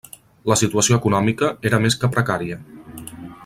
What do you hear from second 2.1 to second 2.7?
precària.